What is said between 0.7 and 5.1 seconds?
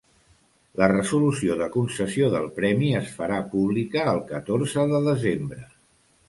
La Resolució de concessió del premi es farà pública el catorze de